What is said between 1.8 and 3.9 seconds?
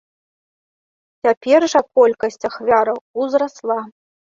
колькасць ахвяраў узрасла.